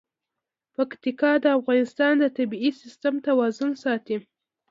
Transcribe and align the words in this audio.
پکتیکا 0.75 1.31
د 1.43 1.45
افغانستان 1.57 2.13
د 2.19 2.25
طبعي 2.37 2.69
سیسټم 2.81 3.13
توازن 3.27 3.71
ساتي. 3.83 4.17